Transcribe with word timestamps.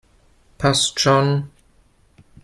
Passt 0.57 0.99
schon! 0.99 1.51